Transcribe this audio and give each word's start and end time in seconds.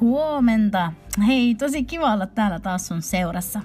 Huomenta! 0.00 0.92
Hei, 1.26 1.54
tosi 1.54 1.84
kiva 1.84 2.12
olla 2.12 2.26
täällä 2.26 2.60
taas 2.60 2.86
sun 2.86 3.02
seurassa. 3.02 3.60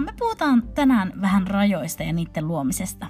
Me 0.00 0.12
puhutaan 0.18 0.62
tänään 0.74 1.12
vähän 1.20 1.46
rajoista 1.46 2.02
ja 2.02 2.12
niiden 2.12 2.48
luomisesta. 2.48 3.06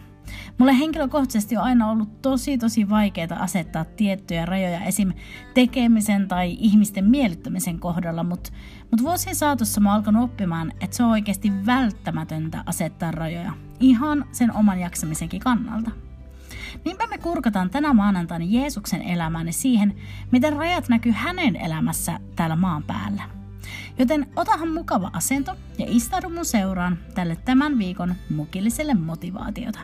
Mulle 0.59 0.79
henkilökohtaisesti 0.79 1.57
on 1.57 1.63
aina 1.63 1.91
ollut 1.91 2.23
tosi 2.23 2.59
tosi 2.59 2.89
vaikeaa 2.89 3.37
asettaa 3.39 3.85
tiettyjä 3.85 4.47
rajoja 4.47 4.85
esim. 4.85 5.13
tekemisen 5.55 6.29
tai 6.29 6.57
ihmisten 6.61 7.05
miellyttämisen 7.05 7.79
kohdalla, 7.79 8.23
mutta 8.23 8.51
mut 8.91 9.03
vuosien 9.03 9.37
saatossa 9.37 9.81
mä 9.81 9.89
oon 9.89 9.97
alkanut 9.97 10.25
oppimaan, 10.25 10.73
että 10.81 10.97
se 10.97 11.03
on 11.03 11.11
oikeasti 11.11 11.53
välttämätöntä 11.67 12.63
asettaa 12.67 13.11
rajoja. 13.11 13.53
Ihan 13.81 14.25
sen 14.33 14.57
oman 14.57 14.81
jaksamisenkin 14.81 15.41
kannalta. 15.41 15.91
Niinpä 16.85 17.07
me 17.07 17.19
kurkataan 17.19 17.71
tänä 17.71 17.93
maanantaina 17.93 18.45
Jeesuksen 18.45 19.03
elämään 19.03 19.47
ja 19.47 19.53
siihen, 19.53 19.95
miten 20.31 20.53
rajat 20.53 20.89
näkyy 20.89 21.13
hänen 21.13 21.57
elämässä 21.57 22.21
täällä 22.37 22.57
maan 22.57 22.83
päällä. 22.83 23.23
Joten 23.99 24.27
otahan 24.37 24.69
mukava 24.69 25.11
asento 25.13 25.57
ja 25.79 25.87
istaudu 25.89 26.29
mun 26.29 26.45
seuraan 26.45 26.99
tälle 27.15 27.37
tämän 27.45 27.79
viikon 27.79 28.15
mukilliselle 28.31 28.95
motivaatiota. 28.95 29.79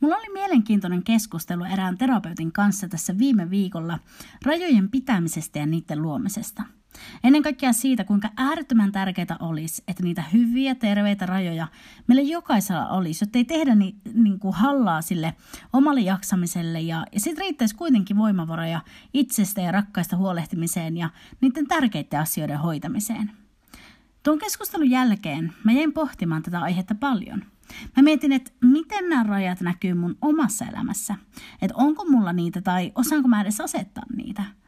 Mulla 0.00 0.16
oli 0.16 0.32
mielenkiintoinen 0.32 1.02
keskustelu 1.02 1.64
erään 1.64 1.98
terapeutin 1.98 2.52
kanssa 2.52 2.88
tässä 2.88 3.18
viime 3.18 3.50
viikolla 3.50 3.98
rajojen 4.44 4.90
pitämisestä 4.90 5.58
ja 5.58 5.66
niiden 5.66 6.02
luomisesta– 6.02 6.62
Ennen 7.24 7.42
kaikkea 7.42 7.72
siitä, 7.72 8.04
kuinka 8.04 8.28
äärettömän 8.36 8.92
tärkeää 8.92 9.36
olisi, 9.40 9.82
että 9.88 10.02
niitä 10.02 10.24
hyviä, 10.32 10.74
terveitä 10.74 11.26
rajoja 11.26 11.68
meille 12.06 12.22
jokaisella 12.22 12.88
olisi, 12.88 13.24
jotta 13.24 13.38
ei 13.38 13.44
tehdä 13.44 13.74
ni, 13.74 13.94
niin 14.14 14.38
kuin 14.38 14.54
hallaa 14.54 15.02
sille 15.02 15.34
omalle 15.72 16.00
jaksamiselle 16.00 16.80
ja, 16.80 17.06
ja 17.12 17.20
sitten 17.20 17.44
riittäisi 17.44 17.74
kuitenkin 17.74 18.16
voimavaroja 18.16 18.80
itsestä 19.14 19.60
ja 19.60 19.72
rakkaista 19.72 20.16
huolehtimiseen 20.16 20.96
ja 20.96 21.10
niiden 21.40 21.66
tärkeiden 21.66 22.20
asioiden 22.20 22.58
hoitamiseen. 22.58 23.30
Tuon 24.22 24.38
keskustelun 24.38 24.90
jälkeen 24.90 25.52
mä 25.64 25.72
jäin 25.72 25.92
pohtimaan 25.92 26.42
tätä 26.42 26.60
aihetta 26.60 26.94
paljon. 26.94 27.44
Mä 27.96 28.02
mietin, 28.02 28.32
että 28.32 28.50
miten 28.60 29.08
nämä 29.08 29.22
rajat 29.22 29.60
näkyy 29.60 29.94
mun 29.94 30.16
omassa 30.22 30.64
elämässä. 30.64 31.14
Että 31.62 31.74
onko 31.76 32.04
mulla 32.04 32.32
niitä 32.32 32.60
tai 32.60 32.92
osaanko 32.94 33.28
mä 33.28 33.40
edes 33.40 33.60
asettaa 33.60 34.04
niitä– 34.16 34.44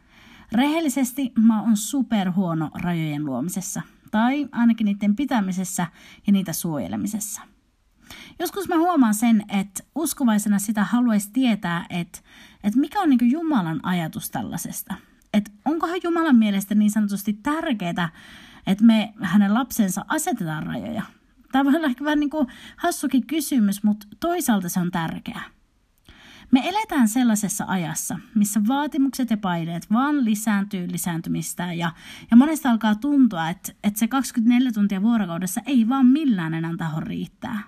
Rehellisesti 0.52 1.32
mä 1.38 1.62
oon 1.62 1.76
superhuono 1.76 2.70
rajojen 2.74 3.24
luomisessa, 3.24 3.82
tai 4.10 4.48
ainakin 4.52 4.84
niiden 4.84 5.16
pitämisessä 5.16 5.86
ja 6.26 6.32
niitä 6.32 6.52
suojelemisessa. 6.52 7.42
Joskus 8.38 8.68
mä 8.68 8.76
huomaan 8.78 9.14
sen, 9.14 9.44
että 9.48 9.84
uskovaisena 9.94 10.58
sitä 10.58 10.84
haluaisi 10.84 11.30
tietää, 11.32 11.86
että, 11.90 12.18
että 12.64 12.80
mikä 12.80 13.00
on 13.00 13.10
niin 13.10 13.30
Jumalan 13.30 13.80
ajatus 13.82 14.30
tällaisesta. 14.30 14.94
Että 15.32 15.50
onkohan 15.64 16.00
Jumalan 16.02 16.36
mielestä 16.36 16.74
niin 16.74 16.90
sanotusti 16.90 17.32
tärkeää, 17.32 18.08
että 18.66 18.84
me 18.84 19.14
hänen 19.20 19.54
lapsensa 19.54 20.04
asetetaan 20.08 20.62
rajoja. 20.62 21.02
Tämä 21.52 21.64
voi 21.64 21.76
olla 21.76 21.86
ehkä 21.86 22.04
vähän 22.04 22.20
niin 22.20 22.30
kuin 22.30 22.46
hassukin 22.76 23.26
kysymys, 23.26 23.82
mutta 23.82 24.06
toisaalta 24.20 24.68
se 24.68 24.80
on 24.80 24.90
tärkeää. 24.90 25.53
Me 26.54 26.68
eletään 26.68 27.08
sellaisessa 27.08 27.64
ajassa, 27.68 28.18
missä 28.34 28.60
vaatimukset 28.68 29.30
ja 29.30 29.36
paineet 29.36 29.90
vaan 29.92 30.24
lisääntyy 30.24 30.92
lisääntymistä 30.92 31.72
ja, 31.72 31.92
ja 32.30 32.36
monesta 32.36 32.70
alkaa 32.70 32.94
tuntua, 32.94 33.48
että, 33.48 33.72
että 33.84 33.98
se 33.98 34.08
24 34.08 34.72
tuntia 34.72 35.02
vuorokaudessa 35.02 35.60
ei 35.66 35.88
vaan 35.88 36.06
millään 36.06 36.54
enää 36.54 36.76
taho 36.76 37.00
riittää. 37.00 37.62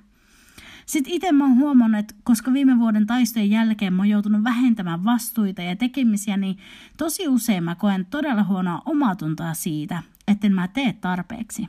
Sitten 0.86 1.12
itse 1.12 1.32
mä 1.32 1.44
oon 1.44 1.56
huomannut, 1.56 1.98
että 1.98 2.14
koska 2.24 2.52
viime 2.52 2.78
vuoden 2.78 3.06
taistojen 3.06 3.50
jälkeen 3.50 3.92
mä 3.92 4.02
oon 4.02 4.08
joutunut 4.08 4.44
vähentämään 4.44 5.04
vastuita 5.04 5.62
ja 5.62 5.76
tekemisiä, 5.76 6.36
niin 6.36 6.58
tosi 6.97 7.28
usein 7.28 7.64
mä 7.64 7.74
koen 7.74 8.06
todella 8.10 8.44
huonoa 8.44 8.82
omatuntoa 8.84 9.54
siitä, 9.54 10.03
etten 10.28 10.54
mä 10.54 10.68
tee 10.68 10.92
tarpeeksi 10.92 11.68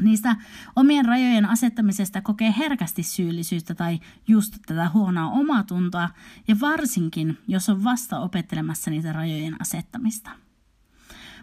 niistä 0.00 0.36
omien 0.76 1.04
rajojen 1.04 1.46
asettamisesta 1.46 2.20
kokee 2.20 2.54
herkästi 2.58 3.02
syyllisyyttä 3.02 3.74
tai 3.74 4.00
just 4.28 4.54
tätä 4.66 4.90
huonoa 4.94 5.30
omatuntoa, 5.30 6.08
ja 6.48 6.56
varsinkin, 6.60 7.38
jos 7.48 7.68
on 7.68 7.84
vasta 7.84 8.20
opettelemassa 8.20 8.90
niitä 8.90 9.12
rajojen 9.12 9.60
asettamista. 9.60 10.30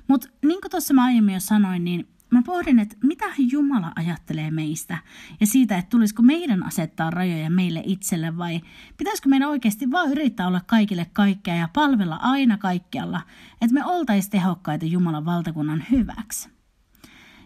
Mutta 0.08 0.28
niin 0.46 0.62
kuin 0.62 0.72
tuossa 0.72 0.94
mä 0.94 1.04
aiemmin 1.04 1.34
jo 1.34 1.40
sanoin, 1.40 1.84
niin 1.84 2.08
mä 2.30 2.42
pohdin, 2.46 2.80
että 2.80 2.96
mitä 3.04 3.26
Jumala 3.38 3.92
ajattelee 3.96 4.52
meistä 4.52 4.98
ja 5.40 5.48
siitä, 5.48 5.78
että 5.78 5.90
tulisiko 5.90 6.22
meidän 6.22 6.66
asettaa 6.66 7.10
rajoja 7.10 7.50
meille 7.50 7.84
itselle 7.86 8.38
vai 8.38 8.62
pitäisikö 8.98 9.30
meidän 9.30 9.50
oikeasti 9.50 9.92
vaan 9.92 10.12
yrittää 10.12 10.48
olla 10.48 10.62
kaikille 10.66 11.06
kaikkea 11.14 11.56
ja 11.56 11.70
palvella 11.74 12.16
aina 12.16 12.58
kaikkialla, 12.58 13.22
että 13.62 13.74
me 13.74 13.86
oltaisiin 13.86 14.32
tehokkaita 14.32 14.86
Jumalan 14.86 15.26
valtakunnan 15.26 15.84
hyväksi. 15.92 16.61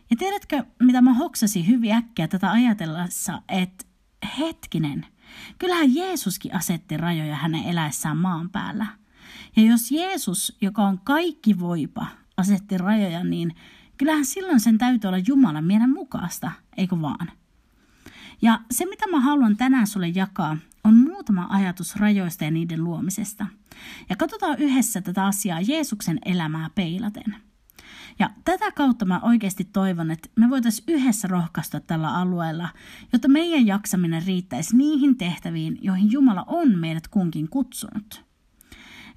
Ja 0.09 0.15
tiedätkö, 0.15 0.63
mitä 0.79 1.01
mä 1.01 1.13
hoksasin 1.13 1.67
hyvin 1.67 1.91
äkkiä 1.91 2.27
tätä 2.27 2.51
ajatellessa, 2.51 3.41
että 3.49 3.85
hetkinen, 4.39 5.05
kyllähän 5.59 5.95
Jeesuskin 5.95 6.55
asetti 6.55 6.97
rajoja 6.97 7.35
hänen 7.35 7.63
eläessään 7.63 8.17
maan 8.17 8.49
päällä. 8.49 8.87
Ja 9.55 9.63
jos 9.63 9.91
Jeesus, 9.91 10.57
joka 10.61 10.83
on 10.83 10.99
kaikki 11.03 11.59
voipa, 11.59 12.07
asetti 12.37 12.77
rajoja, 12.77 13.23
niin 13.23 13.55
kyllähän 13.97 14.25
silloin 14.25 14.59
sen 14.59 14.77
täytyy 14.77 15.07
olla 15.07 15.23
Jumalan 15.27 15.65
mielen 15.65 15.89
mukaista, 15.93 16.51
eikö 16.77 17.01
vaan? 17.01 17.31
Ja 18.41 18.59
se, 18.71 18.85
mitä 18.85 19.07
mä 19.07 19.19
haluan 19.19 19.57
tänään 19.57 19.87
sulle 19.87 20.07
jakaa, 20.07 20.57
on 20.83 20.95
muutama 20.95 21.47
ajatus 21.49 21.95
rajoista 21.95 22.43
ja 22.43 22.51
niiden 22.51 22.83
luomisesta. 22.83 23.45
Ja 24.09 24.15
katsotaan 24.15 24.59
yhdessä 24.59 25.01
tätä 25.01 25.25
asiaa 25.25 25.61
Jeesuksen 25.61 26.19
elämää 26.25 26.69
peilaten– 26.75 27.35
ja 28.19 28.29
tätä 28.45 28.71
kautta 28.71 29.05
mä 29.05 29.19
oikeasti 29.19 29.63
toivon, 29.63 30.11
että 30.11 30.29
me 30.35 30.49
voitaisiin 30.49 30.85
yhdessä 30.87 31.27
rohkaista 31.27 31.79
tällä 31.79 32.15
alueella, 32.15 32.69
jotta 33.13 33.27
meidän 33.27 33.65
jaksaminen 33.65 34.23
riittäisi 34.25 34.77
niihin 34.77 35.17
tehtäviin, 35.17 35.77
joihin 35.81 36.11
Jumala 36.11 36.43
on 36.47 36.79
meidät 36.79 37.07
kunkin 37.07 37.49
kutsunut. 37.49 38.25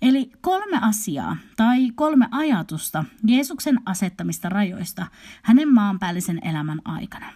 Eli 0.02 0.32
kolme 0.40 0.78
asiaa 0.80 1.36
tai 1.56 1.90
kolme 1.94 2.28
ajatusta 2.30 3.04
Jeesuksen 3.26 3.80
asettamista 3.86 4.48
rajoista 4.48 5.06
hänen 5.42 5.74
maanpäällisen 5.74 6.38
elämän 6.42 6.80
aikana. 6.84 7.32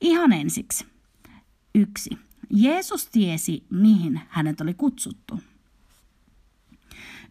Ihan 0.00 0.32
ensiksi. 0.32 0.86
Yksi. 1.74 2.18
Jeesus 2.50 3.06
tiesi, 3.06 3.66
mihin 3.70 4.20
hänet 4.28 4.60
oli 4.60 4.74
kutsuttu. 4.74 5.40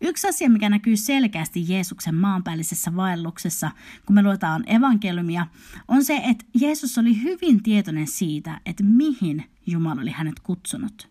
Yksi 0.02 0.28
asia, 0.28 0.50
mikä 0.50 0.69
näkyy 0.69 0.97
selkeästi 0.97 1.66
Jeesuksen 1.68 2.16
maanpäällisessä 2.16 2.96
vaelluksessa, 2.96 3.72
kun 4.06 4.16
me 4.16 4.24
luetaan 4.24 4.63
evankeliumia, 4.68 5.47
on 5.88 6.03
se, 6.03 6.22
että 6.24 6.46
Jeesus 6.53 6.97
oli 6.97 7.24
hyvin 7.24 7.63
tietoinen 7.63 8.07
siitä, 8.07 8.62
että 8.66 8.84
mihin 8.84 9.46
Jumala 9.68 10.02
oli 10.02 10.12
hänet 10.12 10.40
kutsunut. 10.40 11.09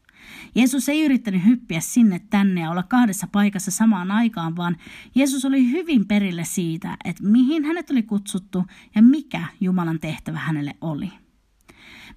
Jeesus 0.54 0.88
ei 0.88 1.04
yrittänyt 1.04 1.44
hyppiä 1.44 1.80
sinne 1.80 2.20
tänne 2.30 2.60
ja 2.60 2.70
olla 2.70 2.82
kahdessa 2.82 3.26
paikassa 3.32 3.70
samaan 3.70 4.10
aikaan, 4.10 4.56
vaan 4.56 4.76
Jeesus 5.14 5.44
oli 5.44 5.70
hyvin 5.70 6.06
perille 6.06 6.44
siitä, 6.44 6.96
että 7.04 7.22
mihin 7.22 7.64
hänet 7.64 7.90
oli 7.90 8.02
kutsuttu 8.02 8.64
ja 8.94 9.02
mikä 9.02 9.44
Jumalan 9.60 10.00
tehtävä 10.00 10.38
hänelle 10.38 10.76
oli. 10.80 11.12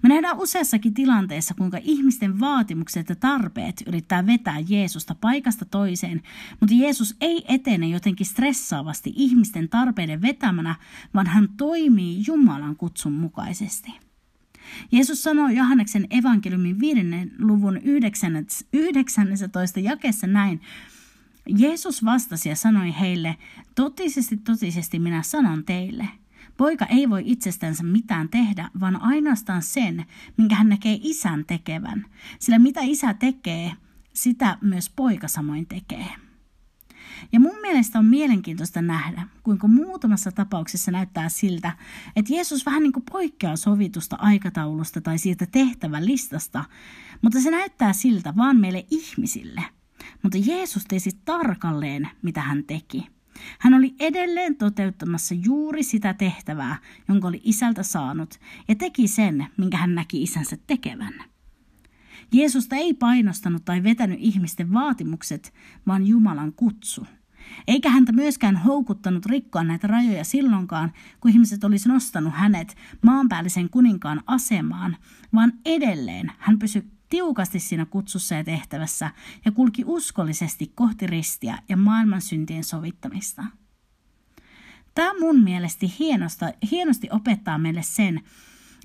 Me 0.02 0.08
nähdään 0.08 0.38
useassakin 0.38 0.94
tilanteessa, 0.94 1.54
kuinka 1.54 1.78
ihmisten 1.82 2.40
vaatimukset 2.40 3.08
ja 3.08 3.16
tarpeet 3.16 3.82
yrittää 3.86 4.26
vetää 4.26 4.56
Jeesusta 4.68 5.14
paikasta 5.14 5.64
toiseen, 5.64 6.22
mutta 6.60 6.74
Jeesus 6.74 7.16
ei 7.20 7.44
etene 7.48 7.88
jotenkin 7.88 8.26
stressaavasti 8.26 9.12
ihmisten 9.16 9.68
tarpeiden 9.68 10.22
vetämänä, 10.22 10.74
vaan 11.14 11.26
hän 11.26 11.48
toimii 11.56 12.22
Jumalan 12.26 12.76
kutsun 12.76 13.12
mukaisesti. 13.12 13.92
Jeesus 14.92 15.22
sanoo 15.22 15.48
Johanneksen 15.48 16.06
evankeliumin 16.10 16.80
5. 16.80 17.00
luvun 17.38 17.80
19. 18.72 19.80
jakessa 19.80 20.26
näin, 20.26 20.60
Jeesus 21.48 22.04
vastasi 22.04 22.48
ja 22.48 22.56
sanoi 22.56 22.94
heille, 23.00 23.36
totisesti, 23.74 24.36
totisesti 24.36 24.98
minä 24.98 25.22
sanon 25.22 25.64
teille– 25.64 26.08
Poika 26.60 26.86
ei 26.86 27.10
voi 27.10 27.22
itsestänsä 27.26 27.82
mitään 27.82 28.28
tehdä, 28.28 28.70
vaan 28.80 29.02
ainoastaan 29.02 29.62
sen, 29.62 30.06
minkä 30.36 30.54
hän 30.54 30.68
näkee 30.68 30.98
isän 31.02 31.44
tekevän. 31.44 32.06
Sillä 32.38 32.58
mitä 32.58 32.80
isä 32.82 33.14
tekee, 33.14 33.72
sitä 34.12 34.58
myös 34.60 34.90
poika 34.90 35.28
samoin 35.28 35.66
tekee. 35.66 36.06
Ja 37.32 37.40
mun 37.40 37.60
mielestä 37.60 37.98
on 37.98 38.04
mielenkiintoista 38.04 38.82
nähdä, 38.82 39.22
kuinka 39.42 39.68
muutamassa 39.68 40.32
tapauksessa 40.32 40.90
näyttää 40.90 41.28
siltä, 41.28 41.72
että 42.16 42.34
Jeesus 42.34 42.66
vähän 42.66 42.82
niin 42.82 42.92
kuin 42.92 43.04
poikkeaa 43.12 43.56
sovitusta 43.56 44.16
aikataulusta 44.18 45.00
tai 45.00 45.18
siitä 45.18 45.46
tehtävälistasta, 45.46 46.64
mutta 47.22 47.40
se 47.40 47.50
näyttää 47.50 47.92
siltä 47.92 48.36
vaan 48.36 48.56
meille 48.56 48.86
ihmisille. 48.90 49.62
Mutta 50.22 50.38
Jeesus 50.38 50.84
tesi 50.88 51.10
tarkalleen, 51.24 52.08
mitä 52.22 52.40
hän 52.40 52.64
teki. 52.64 53.19
Hän 53.58 53.74
oli 53.74 53.94
edelleen 54.00 54.56
toteuttamassa 54.56 55.34
juuri 55.34 55.82
sitä 55.82 56.14
tehtävää, 56.14 56.76
jonka 57.08 57.28
oli 57.28 57.40
isältä 57.44 57.82
saanut, 57.82 58.40
ja 58.68 58.74
teki 58.74 59.08
sen, 59.08 59.46
minkä 59.56 59.76
hän 59.76 59.94
näki 59.94 60.22
isänsä 60.22 60.56
tekevän. 60.66 61.14
Jeesusta 62.32 62.76
ei 62.76 62.94
painostanut 62.94 63.64
tai 63.64 63.82
vetänyt 63.82 64.18
ihmisten 64.20 64.72
vaatimukset, 64.72 65.54
vaan 65.86 66.06
Jumalan 66.06 66.52
kutsu. 66.52 67.06
Eikä 67.66 67.90
häntä 67.90 68.12
myöskään 68.12 68.56
houkuttanut 68.56 69.26
rikkoa 69.26 69.64
näitä 69.64 69.86
rajoja 69.86 70.24
silloinkaan, 70.24 70.92
kun 71.20 71.30
ihmiset 71.30 71.64
olisi 71.64 71.88
nostanut 71.88 72.34
hänet 72.34 72.76
maanpäällisen 73.02 73.70
kuninkaan 73.70 74.22
asemaan, 74.26 74.96
vaan 75.34 75.52
edelleen 75.64 76.32
hän 76.38 76.58
pysyi 76.58 76.84
tiukasti 77.10 77.60
siinä 77.60 77.86
kutsussa 77.86 78.34
ja 78.34 78.44
tehtävässä 78.44 79.10
ja 79.44 79.52
kulki 79.52 79.82
uskollisesti 79.86 80.72
kohti 80.74 81.06
ristiä 81.06 81.58
ja 81.68 81.76
maailman 81.76 82.20
syntien 82.20 82.64
sovittamista. 82.64 83.44
Tämä 84.94 85.20
mun 85.20 85.40
mielestä 85.40 85.86
hienosta, 85.98 86.52
hienosti 86.70 87.08
opettaa 87.10 87.58
meille 87.58 87.82
sen, 87.82 88.20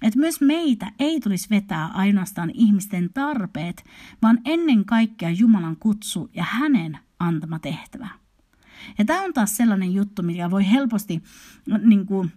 että 0.01 0.19
myös 0.19 0.41
meitä 0.41 0.91
ei 0.99 1.19
tulisi 1.19 1.49
vetää 1.49 1.87
ainoastaan 1.87 2.51
ihmisten 2.53 3.09
tarpeet, 3.13 3.83
vaan 4.21 4.39
ennen 4.45 4.85
kaikkea 4.85 5.29
Jumalan 5.29 5.77
kutsu 5.77 6.29
ja 6.33 6.43
hänen 6.43 6.97
antama 7.19 7.59
tehtävä. 7.59 8.09
Ja 8.97 9.05
tämä 9.05 9.21
on 9.21 9.33
taas 9.33 9.57
sellainen 9.57 9.93
juttu, 9.93 10.23
mikä 10.23 10.51
voi 10.51 10.71
helposti 10.71 11.23
niin 11.85 12.05
kuin, 12.05 12.31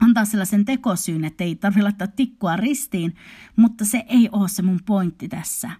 antaa 0.00 0.24
sellaisen 0.24 0.64
tekosyyn, 0.64 1.24
että 1.24 1.44
ei 1.44 1.54
tarvitse 1.54 1.82
laittaa 1.82 2.06
tikkua 2.06 2.56
ristiin, 2.56 3.14
mutta 3.56 3.84
se 3.84 4.04
ei 4.08 4.28
ole 4.32 4.48
se 4.48 4.62
mun 4.62 4.80
pointti 4.86 5.28
tässä. 5.28 5.70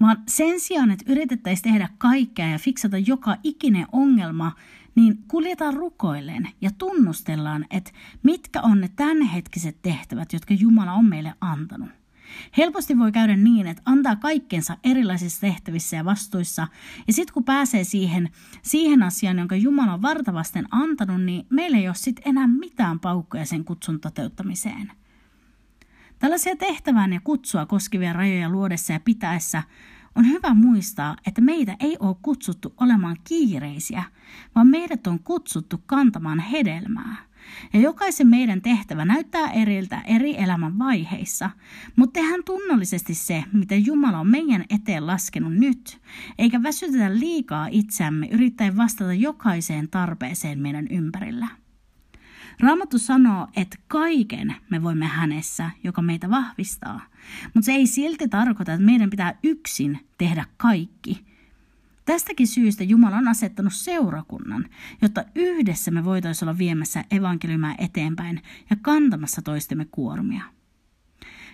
Vaan 0.00 0.22
sen 0.28 0.60
sijaan, 0.60 0.90
että 0.90 1.12
yritettäisiin 1.12 1.72
tehdä 1.72 1.88
kaikkea 1.98 2.48
ja 2.48 2.58
fiksata 2.58 2.98
joka 2.98 3.36
ikinen 3.42 3.86
ongelma, 3.92 4.52
niin 4.94 5.18
kuljetaan 5.28 5.74
rukoilleen 5.74 6.48
ja 6.60 6.70
tunnustellaan, 6.78 7.66
että 7.70 7.90
mitkä 8.22 8.60
on 8.60 8.80
ne 8.80 8.88
tämänhetkiset 8.96 9.82
tehtävät, 9.82 10.32
jotka 10.32 10.54
Jumala 10.54 10.92
on 10.92 11.04
meille 11.04 11.34
antanut. 11.40 12.01
Helposti 12.56 12.98
voi 12.98 13.12
käydä 13.12 13.36
niin, 13.36 13.66
että 13.66 13.82
antaa 13.84 14.16
kaikkensa 14.16 14.76
erilaisissa 14.84 15.40
tehtävissä 15.40 15.96
ja 15.96 16.04
vastuissa, 16.04 16.68
ja 17.06 17.12
sitten 17.12 17.34
kun 17.34 17.44
pääsee 17.44 17.84
siihen, 17.84 18.30
siihen 18.62 19.02
asiaan, 19.02 19.38
jonka 19.38 19.56
Jumala 19.56 19.94
on 19.94 20.02
vartavasten 20.02 20.66
antanut, 20.70 21.22
niin 21.22 21.46
meillä 21.50 21.78
ei 21.78 21.88
ole 21.88 21.94
sitten 21.94 22.28
enää 22.28 22.46
mitään 22.46 23.00
paukkoja 23.00 23.44
sen 23.44 23.64
kutsun 23.64 24.00
toteuttamiseen. 24.00 24.92
Tällaisia 26.18 26.56
tehtävään 26.56 27.12
ja 27.12 27.20
kutsua 27.24 27.66
koskevia 27.66 28.12
rajoja 28.12 28.48
luodessa 28.48 28.92
ja 28.92 29.00
pitäessä 29.00 29.62
on 30.14 30.28
hyvä 30.28 30.54
muistaa, 30.54 31.16
että 31.26 31.40
meitä 31.40 31.76
ei 31.80 31.96
ole 32.00 32.16
kutsuttu 32.22 32.74
olemaan 32.80 33.16
kiireisiä, 33.24 34.04
vaan 34.54 34.66
meidät 34.66 35.06
on 35.06 35.18
kutsuttu 35.18 35.82
kantamaan 35.86 36.38
hedelmää. 36.38 37.16
Ja 37.72 37.80
jokaisen 37.80 38.26
meidän 38.26 38.62
tehtävä 38.62 39.04
näyttää 39.04 39.50
eriltä 39.50 40.00
eri 40.00 40.38
elämän 40.38 40.78
vaiheissa, 40.78 41.50
mutta 41.96 42.20
tehdään 42.20 42.44
tunnollisesti 42.44 43.14
se, 43.14 43.44
miten 43.52 43.86
Jumala 43.86 44.18
on 44.18 44.30
meidän 44.30 44.64
eteen 44.70 45.06
laskenut 45.06 45.52
nyt, 45.52 46.00
eikä 46.38 46.62
väsytetä 46.62 47.18
liikaa 47.18 47.68
itseämme 47.70 48.26
yrittäen 48.26 48.76
vastata 48.76 49.12
jokaiseen 49.12 49.88
tarpeeseen 49.88 50.58
meidän 50.58 50.86
ympärillä. 50.90 51.48
Raamattu 52.60 52.98
sanoo, 52.98 53.48
että 53.56 53.76
kaiken 53.88 54.54
me 54.70 54.82
voimme 54.82 55.06
hänessä, 55.06 55.70
joka 55.84 56.02
meitä 56.02 56.30
vahvistaa. 56.30 57.00
Mutta 57.54 57.66
se 57.66 57.72
ei 57.72 57.86
silti 57.86 58.28
tarkoita, 58.28 58.72
että 58.72 58.86
meidän 58.86 59.10
pitää 59.10 59.34
yksin 59.42 60.00
tehdä 60.18 60.44
kaikki. 60.56 61.31
Tästäkin 62.04 62.46
syystä 62.46 62.84
Jumala 62.84 63.16
on 63.16 63.28
asettanut 63.28 63.72
seurakunnan, 63.72 64.68
jotta 65.02 65.24
yhdessä 65.34 65.90
me 65.90 66.04
voitaisiin 66.04 66.48
olla 66.48 66.58
viemässä 66.58 67.04
evankeliumia 67.10 67.74
eteenpäin 67.78 68.42
ja 68.70 68.76
kantamassa 68.82 69.42
toistemme 69.42 69.86
kuormia. 69.90 70.42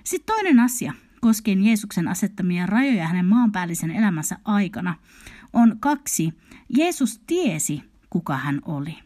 Sitten 0.04 0.36
toinen 0.36 0.60
asia 0.60 0.92
koskien 1.20 1.64
Jeesuksen 1.64 2.08
asettamia 2.08 2.66
rajoja 2.66 3.08
hänen 3.08 3.26
maanpäällisen 3.26 3.90
elämänsä 3.90 4.38
aikana 4.44 4.94
on 5.52 5.76
kaksi. 5.80 6.32
Jeesus 6.68 7.18
tiesi, 7.26 7.82
kuka 8.10 8.36
hän 8.36 8.60
oli. 8.64 8.98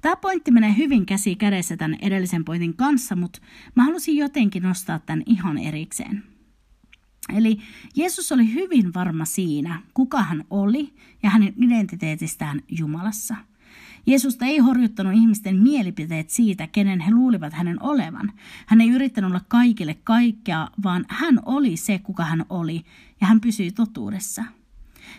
Tämä 0.00 0.16
pointti 0.16 0.50
menee 0.50 0.76
hyvin 0.76 1.06
käsi 1.06 1.36
kädessä 1.36 1.76
tämän 1.76 1.98
edellisen 2.02 2.44
pointin 2.44 2.76
kanssa, 2.76 3.16
mutta 3.16 3.38
mä 3.74 3.84
halusin 3.84 4.16
jotenkin 4.16 4.62
nostaa 4.62 4.98
tämän 4.98 5.22
ihan 5.26 5.58
erikseen. 5.58 6.35
Eli 7.34 7.58
Jeesus 7.96 8.32
oli 8.32 8.54
hyvin 8.54 8.94
varma 8.94 9.24
siinä, 9.24 9.82
kuka 9.94 10.22
hän 10.22 10.44
oli 10.50 10.94
ja 11.22 11.30
hänen 11.30 11.54
identiteetistään 11.62 12.60
Jumalassa. 12.78 13.36
Jeesusta 14.06 14.44
ei 14.44 14.58
horjuttanut 14.58 15.12
ihmisten 15.14 15.56
mielipiteet 15.56 16.30
siitä, 16.30 16.66
kenen 16.66 17.00
he 17.00 17.10
luulivat 17.10 17.52
hänen 17.52 17.82
olevan. 17.82 18.32
Hän 18.66 18.80
ei 18.80 18.88
yrittänyt 18.88 19.30
olla 19.30 19.40
kaikille 19.48 19.94
kaikkea, 20.04 20.68
vaan 20.82 21.04
hän 21.08 21.38
oli 21.46 21.76
se, 21.76 21.98
kuka 21.98 22.24
hän 22.24 22.44
oli, 22.48 22.84
ja 23.20 23.26
hän 23.26 23.40
pysyi 23.40 23.70
totuudessa. 23.70 24.44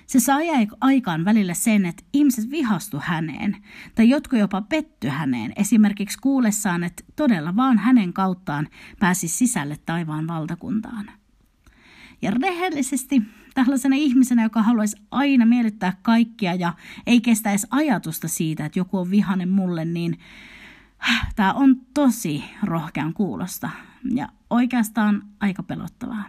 Se 0.05 0.19
sai 0.19 0.47
aikaan 0.81 1.25
välillä 1.25 1.53
sen, 1.53 1.85
että 1.85 2.03
ihmiset 2.13 2.51
vihastu 2.51 2.97
häneen, 3.03 3.57
tai 3.95 4.09
jotkut 4.09 4.39
jopa 4.39 4.61
petty 4.61 5.07
häneen, 5.07 5.53
esimerkiksi 5.55 6.17
kuulessaan, 6.19 6.83
että 6.83 7.03
todella 7.15 7.55
vaan 7.55 7.77
hänen 7.77 8.13
kauttaan 8.13 8.67
pääsi 8.99 9.27
sisälle 9.27 9.77
taivaan 9.85 10.27
valtakuntaan. 10.27 11.11
Ja 12.21 12.31
rehellisesti 12.31 13.21
tällaisena 13.53 13.95
ihmisenä, 13.95 14.43
joka 14.43 14.61
haluaisi 14.61 14.97
aina 15.11 15.45
miellyttää 15.45 15.93
kaikkia 16.01 16.53
ja 16.53 16.73
ei 17.07 17.21
kestä 17.21 17.49
edes 17.49 17.67
ajatusta 17.69 18.27
siitä, 18.27 18.65
että 18.65 18.79
joku 18.79 18.97
on 18.97 19.11
vihanen 19.11 19.49
mulle, 19.49 19.85
niin 19.85 20.19
tämä 21.35 21.53
on 21.53 21.81
tosi 21.93 22.43
rohkean 22.63 23.13
kuulosta 23.13 23.69
ja 24.13 24.29
oikeastaan 24.49 25.23
aika 25.39 25.63
pelottavaa. 25.63 26.23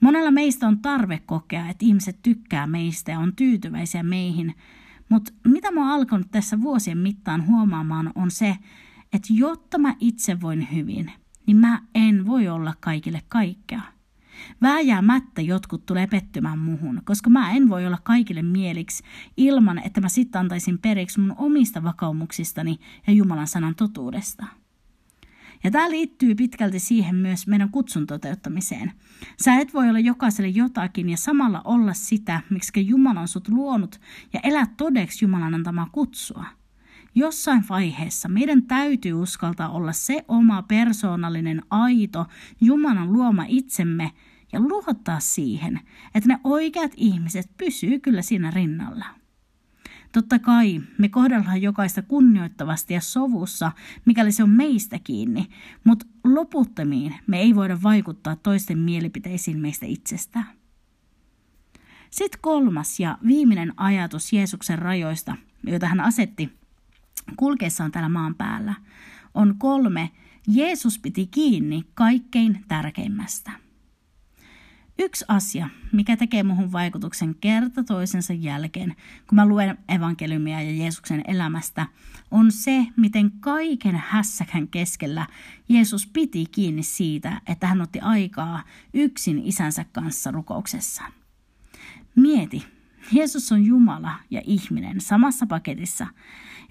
Monella 0.00 0.30
meistä 0.30 0.68
on 0.68 0.78
tarve 0.78 1.22
kokea, 1.26 1.68
että 1.68 1.84
ihmiset 1.86 2.18
tykkää 2.22 2.66
meistä 2.66 3.12
ja 3.12 3.18
on 3.18 3.36
tyytyväisiä 3.36 4.02
meihin, 4.02 4.54
mutta 5.08 5.32
mitä 5.48 5.70
mä 5.70 5.80
oon 5.80 5.90
alkanut 5.90 6.30
tässä 6.30 6.60
vuosien 6.62 6.98
mittaan 6.98 7.46
huomaamaan 7.46 8.12
on 8.14 8.30
se, 8.30 8.56
että 9.12 9.28
jotta 9.30 9.78
mä 9.78 9.94
itse 10.00 10.40
voin 10.40 10.68
hyvin, 10.72 11.12
niin 11.46 11.56
mä 11.56 11.82
en 11.94 12.26
voi 12.26 12.48
olla 12.48 12.74
kaikille 12.80 13.22
kaikkea. 13.28 13.93
Vääjäämättä 14.62 15.42
jotkut 15.42 15.86
tulee 15.86 16.06
pettymään 16.06 16.58
muhun, 16.58 17.02
koska 17.04 17.30
mä 17.30 17.52
en 17.52 17.68
voi 17.68 17.86
olla 17.86 17.98
kaikille 18.02 18.42
mieliksi 18.42 19.04
ilman, 19.36 19.78
että 19.78 20.00
mä 20.00 20.08
sitten 20.08 20.40
antaisin 20.40 20.78
periksi 20.78 21.20
mun 21.20 21.34
omista 21.38 21.82
vakaumuksistani 21.82 22.78
ja 23.06 23.12
Jumalan 23.12 23.46
sanan 23.46 23.74
totuudesta. 23.74 24.46
Ja 25.64 25.70
tämä 25.70 25.90
liittyy 25.90 26.34
pitkälti 26.34 26.78
siihen 26.78 27.16
myös 27.16 27.46
meidän 27.46 27.70
kutsun 27.70 28.06
toteuttamiseen. 28.06 28.92
Sä 29.44 29.54
et 29.56 29.74
voi 29.74 29.88
olla 29.88 29.98
jokaiselle 29.98 30.48
jotakin 30.48 31.08
ja 31.08 31.16
samalla 31.16 31.62
olla 31.64 31.94
sitä, 31.94 32.40
miksi 32.50 32.88
Jumala 32.88 33.20
on 33.20 33.28
sut 33.28 33.48
luonut 33.48 34.00
ja 34.32 34.40
elää 34.42 34.66
todeksi 34.76 35.24
Jumalan 35.24 35.54
antamaa 35.54 35.88
kutsua. 35.92 36.44
Jossain 37.14 37.64
vaiheessa 37.68 38.28
meidän 38.28 38.62
täytyy 38.62 39.12
uskaltaa 39.12 39.68
olla 39.68 39.92
se 39.92 40.24
oma 40.28 40.62
persoonallinen, 40.62 41.62
aito, 41.70 42.26
Jumalan 42.60 43.12
luoma 43.12 43.44
itsemme 43.48 44.10
ja 44.54 44.60
luottaa 44.60 45.20
siihen, 45.20 45.80
että 46.14 46.28
ne 46.28 46.40
oikeat 46.44 46.92
ihmiset 46.96 47.50
pysyy 47.56 47.98
kyllä 47.98 48.22
siinä 48.22 48.50
rinnalla. 48.50 49.06
Totta 50.12 50.38
kai 50.38 50.80
me 50.98 51.08
kohdellaan 51.08 51.62
jokaista 51.62 52.02
kunnioittavasti 52.02 52.94
ja 52.94 53.00
sovussa, 53.00 53.72
mikäli 54.04 54.32
se 54.32 54.42
on 54.42 54.50
meistä 54.50 54.98
kiinni, 55.04 55.46
mutta 55.84 56.06
loputtomiin 56.24 57.14
me 57.26 57.40
ei 57.40 57.54
voida 57.54 57.82
vaikuttaa 57.82 58.36
toisten 58.36 58.78
mielipiteisiin 58.78 59.58
meistä 59.58 59.86
itsestään. 59.86 60.46
Sitten 62.10 62.40
kolmas 62.40 63.00
ja 63.00 63.18
viimeinen 63.26 63.72
ajatus 63.76 64.32
Jeesuksen 64.32 64.78
rajoista, 64.78 65.36
joita 65.66 65.86
hän 65.86 66.00
asetti 66.00 66.52
kulkeessaan 67.36 67.92
täällä 67.92 68.08
maan 68.08 68.34
päällä, 68.34 68.74
on 69.34 69.54
kolme. 69.58 70.10
Jeesus 70.46 70.98
piti 70.98 71.26
kiinni 71.26 71.84
kaikkein 71.94 72.64
tärkeimmästä. 72.68 73.63
Yksi 74.98 75.24
asia, 75.28 75.68
mikä 75.92 76.16
tekee 76.16 76.42
muhun 76.42 76.72
vaikutuksen 76.72 77.34
kerta 77.34 77.84
toisensa 77.84 78.32
jälkeen, 78.32 78.96
kun 79.28 79.36
mä 79.36 79.46
luen 79.46 79.78
evankeliumia 79.88 80.62
ja 80.62 80.70
Jeesuksen 80.70 81.22
elämästä, 81.28 81.86
on 82.30 82.52
se, 82.52 82.86
miten 82.96 83.30
kaiken 83.40 83.96
hässäkän 83.96 84.68
keskellä 84.68 85.26
Jeesus 85.68 86.06
piti 86.06 86.46
kiinni 86.46 86.82
siitä, 86.82 87.40
että 87.46 87.66
hän 87.66 87.80
otti 87.80 88.00
aikaa 88.00 88.62
yksin 88.94 89.38
isänsä 89.44 89.84
kanssa 89.92 90.30
rukouksessa. 90.30 91.02
Mieti, 92.16 92.66
Jeesus 93.12 93.52
on 93.52 93.64
Jumala 93.64 94.14
ja 94.30 94.42
ihminen 94.44 95.00
samassa 95.00 95.46
paketissa. 95.46 96.06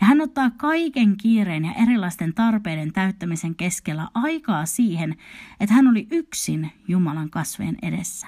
Ja 0.01 0.07
hän 0.07 0.21
ottaa 0.21 0.49
kaiken 0.49 1.17
kiireen 1.17 1.65
ja 1.65 1.73
erilaisten 1.73 2.33
tarpeiden 2.33 2.93
täyttämisen 2.93 3.55
keskellä 3.55 4.07
aikaa 4.13 4.65
siihen, 4.65 5.15
että 5.59 5.75
hän 5.75 5.87
oli 5.87 6.07
yksin 6.11 6.71
Jumalan 6.87 7.29
kasvojen 7.29 7.77
edessä. 7.81 8.27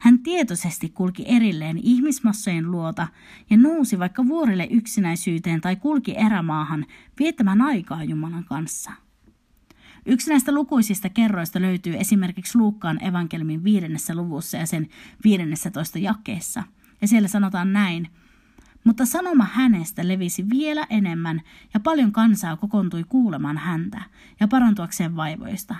Hän 0.00 0.18
tietoisesti 0.18 0.88
kulki 0.88 1.24
erilleen 1.26 1.78
ihmismassojen 1.82 2.70
luota 2.70 3.08
ja 3.50 3.56
nousi 3.56 3.98
vaikka 3.98 4.26
vuorille 4.26 4.68
yksinäisyyteen 4.70 5.60
tai 5.60 5.76
kulki 5.76 6.16
erämaahan 6.16 6.86
viettämään 7.18 7.60
aikaa 7.60 8.04
Jumalan 8.04 8.44
kanssa. 8.44 8.92
Yksi 10.06 10.30
näistä 10.30 10.52
lukuisista 10.52 11.08
kerroista 11.08 11.60
löytyy 11.60 11.96
esimerkiksi 11.96 12.58
Luukkaan 12.58 13.04
evankelmin 13.04 13.64
viidennessä 13.64 14.14
luvussa 14.14 14.56
ja 14.56 14.66
sen 14.66 14.88
toista 15.72 15.98
jakeessa. 15.98 16.62
Ja 17.00 17.08
siellä 17.08 17.28
sanotaan 17.28 17.72
näin, 17.72 18.08
mutta 18.84 19.06
sanoma 19.06 19.44
hänestä 19.44 20.08
levisi 20.08 20.50
vielä 20.50 20.86
enemmän 20.90 21.40
ja 21.74 21.80
paljon 21.80 22.12
kansaa 22.12 22.56
kokoontui 22.56 23.04
kuulemaan 23.08 23.58
häntä 23.58 24.02
ja 24.40 24.48
parantuakseen 24.48 25.16
vaivoista. 25.16 25.74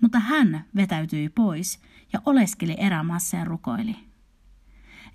Mutta 0.00 0.18
hän 0.18 0.64
vetäytyi 0.76 1.28
pois 1.28 1.80
ja 2.12 2.22
oleskeli 2.26 2.76
erämaassa 2.78 3.36
ja 3.36 3.44
rukoili. 3.44 3.96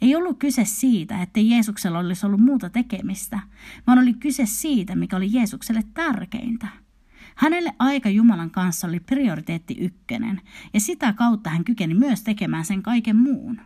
Ei 0.01 0.15
ollut 0.15 0.39
kyse 0.39 0.65
siitä, 0.65 1.21
että 1.21 1.39
Jeesuksella 1.39 1.99
olisi 1.99 2.25
ollut 2.25 2.39
muuta 2.39 2.69
tekemistä, 2.69 3.39
vaan 3.87 3.99
oli 3.99 4.13
kyse 4.13 4.45
siitä, 4.45 4.95
mikä 4.95 5.17
oli 5.17 5.33
Jeesukselle 5.33 5.83
tärkeintä. 5.93 6.67
Hänelle 7.35 7.73
aika 7.79 8.09
Jumalan 8.09 8.51
kanssa 8.51 8.87
oli 8.87 8.99
prioriteetti 8.99 9.75
ykkönen, 9.79 10.41
ja 10.73 10.79
sitä 10.79 11.13
kautta 11.13 11.49
hän 11.49 11.63
kykeni 11.63 11.93
myös 11.93 12.21
tekemään 12.21 12.65
sen 12.65 12.83
kaiken 12.83 13.15
muun. 13.15 13.61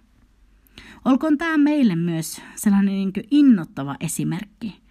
Olkoon 1.08 1.38
tämä 1.38 1.58
meille 1.58 1.96
myös 1.96 2.42
sellainen 2.56 2.94
niin 2.94 3.12
innottava 3.32 3.96
esimerkki. 4.00 4.82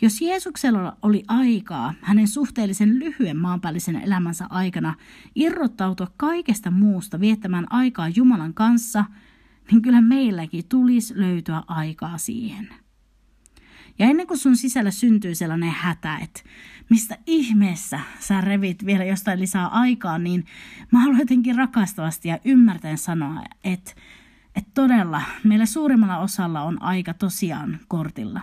Jos 0.00 0.20
Jeesuksella 0.20 0.96
oli 1.02 1.24
aikaa 1.28 1.94
hänen 2.00 2.28
suhteellisen 2.28 2.98
lyhyen 2.98 3.36
maanpäällisen 3.36 3.96
elämänsä 3.96 4.46
aikana 4.50 4.94
irrottautua 5.34 6.06
kaikesta 6.16 6.70
muusta 6.70 7.20
viettämään 7.20 7.72
aikaa 7.72 8.08
Jumalan 8.08 8.54
kanssa, 8.54 9.04
niin 9.70 9.82
kyllä 9.82 10.00
meilläkin 10.00 10.68
tulisi 10.68 11.14
löytyä 11.16 11.62
aikaa 11.66 12.18
siihen. 12.18 12.68
Ja 13.98 14.06
ennen 14.06 14.26
kuin 14.26 14.38
sun 14.38 14.56
sisällä 14.56 14.90
syntyy 14.90 15.34
sellainen 15.34 15.74
hätä, 15.76 16.18
että 16.22 16.40
mistä 16.90 17.18
ihmeessä 17.26 18.00
sä 18.20 18.40
revit 18.40 18.86
vielä 18.86 19.04
jostain 19.04 19.40
lisää 19.40 19.66
aikaa, 19.66 20.18
niin 20.18 20.44
mä 20.92 21.00
haluan 21.00 21.18
jotenkin 21.18 21.56
rakastavasti 21.56 22.28
ja 22.28 22.38
ymmärtäen 22.44 22.98
sanoa, 22.98 23.42
että, 23.64 23.92
että 24.56 24.70
todella 24.74 25.22
meillä 25.44 25.66
suurimmalla 25.66 26.18
osalla 26.18 26.62
on 26.62 26.82
aika 26.82 27.14
tosiaan 27.14 27.78
kortilla. 27.88 28.40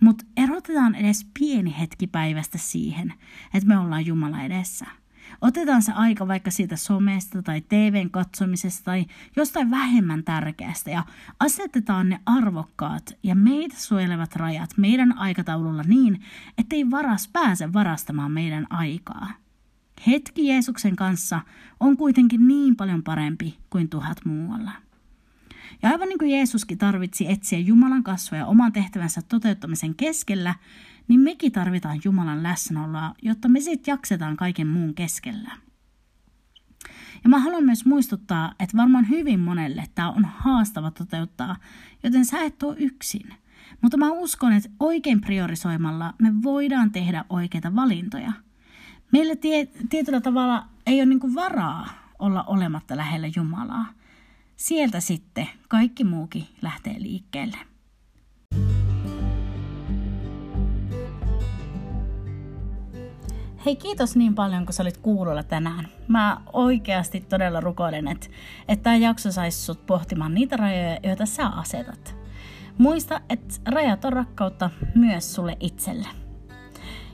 Mutta 0.00 0.24
erotetaan 0.36 0.94
edes 0.94 1.26
pieni 1.38 1.74
hetki 1.80 2.06
päivästä 2.06 2.58
siihen, 2.58 3.14
että 3.54 3.68
me 3.68 3.78
ollaan 3.78 4.06
Jumala 4.06 4.42
edessä– 4.42 4.86
Otetaan 5.40 5.82
se 5.82 5.92
aika 5.92 6.28
vaikka 6.28 6.50
siitä 6.50 6.76
somesta 6.76 7.42
tai 7.42 7.60
TVn 7.60 8.10
katsomisesta 8.10 8.84
tai 8.84 9.06
jostain 9.36 9.70
vähemmän 9.70 10.24
tärkeästä 10.24 10.90
ja 10.90 11.04
asetetaan 11.40 12.08
ne 12.08 12.20
arvokkaat 12.26 13.18
ja 13.22 13.34
meitä 13.34 13.76
suojelevat 13.78 14.36
rajat 14.36 14.70
meidän 14.76 15.18
aikataululla 15.18 15.82
niin, 15.82 16.20
ettei 16.58 16.90
varas 16.90 17.28
pääse 17.32 17.72
varastamaan 17.72 18.32
meidän 18.32 18.66
aikaa. 18.70 19.30
Hetki 20.06 20.46
Jeesuksen 20.46 20.96
kanssa 20.96 21.40
on 21.80 21.96
kuitenkin 21.96 22.48
niin 22.48 22.76
paljon 22.76 23.02
parempi 23.02 23.58
kuin 23.70 23.88
tuhat 23.88 24.24
muualla. 24.24 24.72
Ja 25.82 25.88
aivan 25.88 26.08
niin 26.08 26.18
kuin 26.18 26.30
Jeesuskin 26.30 26.78
tarvitsi 26.78 27.30
etsiä 27.30 27.58
Jumalan 27.58 28.02
kasvoja 28.02 28.46
oman 28.46 28.72
tehtävänsä 28.72 29.22
toteuttamisen 29.22 29.94
keskellä, 29.94 30.54
niin 31.08 31.20
mekin 31.20 31.52
tarvitaan 31.52 32.00
Jumalan 32.04 32.42
läsnäoloa, 32.42 33.14
jotta 33.22 33.48
me 33.48 33.60
sitten 33.60 33.92
jaksetaan 33.92 34.36
kaiken 34.36 34.66
muun 34.66 34.94
keskellä. 34.94 35.50
Ja 37.24 37.30
mä 37.30 37.38
haluan 37.38 37.64
myös 37.64 37.86
muistuttaa, 37.86 38.54
että 38.58 38.76
varmaan 38.76 39.08
hyvin 39.08 39.40
monelle 39.40 39.84
tämä 39.94 40.10
on 40.10 40.24
haastava 40.24 40.90
toteuttaa, 40.90 41.56
joten 42.02 42.24
sä 42.24 42.42
et 42.42 42.62
ole 42.62 42.76
yksin. 42.78 43.34
Mutta 43.80 43.96
mä 43.96 44.12
uskon, 44.12 44.52
että 44.52 44.70
oikein 44.80 45.20
priorisoimalla 45.20 46.14
me 46.18 46.42
voidaan 46.42 46.90
tehdä 46.90 47.24
oikeita 47.28 47.74
valintoja. 47.74 48.32
Meillä 49.12 49.36
tie, 49.36 49.68
tietyllä 49.90 50.20
tavalla 50.20 50.66
ei 50.86 51.00
ole 51.00 51.06
niinku 51.06 51.34
varaa 51.34 51.88
olla 52.18 52.42
olematta 52.42 52.96
lähellä 52.96 53.28
Jumalaa. 53.36 53.86
Sieltä 54.62 55.00
sitten 55.00 55.48
kaikki 55.68 56.04
muukin 56.04 56.46
lähtee 56.62 56.94
liikkeelle. 56.98 57.56
Hei 63.66 63.76
kiitos 63.76 64.16
niin 64.16 64.34
paljon, 64.34 64.64
kun 64.64 64.72
sä 64.72 64.82
olit 64.82 64.96
kuulolla 64.96 65.42
tänään. 65.42 65.88
Mä 66.08 66.40
oikeasti 66.52 67.20
todella 67.20 67.60
rukoilen, 67.60 68.08
että, 68.08 68.26
että 68.68 68.82
tämä 68.82 68.96
jakso 68.96 69.32
saisi 69.32 69.64
sut 69.64 69.86
pohtimaan 69.86 70.34
niitä 70.34 70.56
rajoja, 70.56 70.98
joita 71.02 71.26
sä 71.26 71.46
asetat. 71.46 72.16
Muista, 72.78 73.20
että 73.28 73.54
rajat 73.66 74.04
on 74.04 74.12
rakkautta 74.12 74.70
myös 74.94 75.34
sulle 75.34 75.56
itselle. 75.60 76.08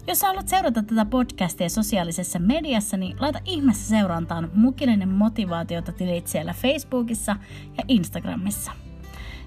Jos 0.09 0.23
haluat 0.23 0.49
seurata 0.49 0.83
tätä 0.83 1.05
podcastia 1.05 1.69
sosiaalisessa 1.69 2.39
mediassa, 2.39 2.97
niin 2.97 3.17
laita 3.21 3.41
ihmeessä 3.45 3.89
seurantaan 3.89 4.51
Mukillinen 4.55 5.09
motivaatiota 5.09 5.93
tilit 5.93 6.27
siellä 6.27 6.53
Facebookissa 6.53 7.37
ja 7.79 7.85
Instagramissa. 7.89 8.73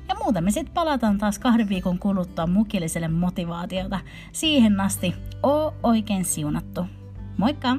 Ja 0.07 0.15
muuten 0.15 0.43
me 0.43 0.51
sitten 0.51 0.73
palataan 0.73 1.17
taas 1.17 1.39
kahden 1.39 1.69
viikon 1.69 1.99
kuluttua 1.99 2.47
mukilliselle 2.47 3.07
motivaatiota. 3.07 3.99
Siihen 4.31 4.79
asti, 4.79 5.15
oo 5.43 5.73
oikein 5.83 6.25
siunattu. 6.25 6.85
Moikka! 7.37 7.77